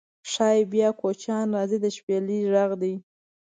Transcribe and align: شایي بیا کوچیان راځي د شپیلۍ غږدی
شایي 0.31 0.61
بیا 0.73 0.89
کوچیان 0.99 1.47
راځي 1.55 1.77
د 1.81 1.85
شپیلۍ 1.95 2.39
غږدی 2.53 2.93